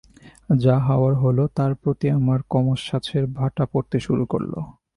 [0.63, 4.53] যা হওয়ার হলো, তার প্রতি আমার কামোচ্ছ্বাসে ভাটা পড়তে শুরু করল।